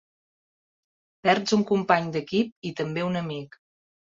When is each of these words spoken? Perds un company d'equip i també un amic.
Perds 1.27 1.53
un 1.59 1.65
company 1.73 2.09
d'equip 2.17 2.69
i 2.71 2.75
també 2.81 3.07
un 3.11 3.25
amic. 3.25 3.63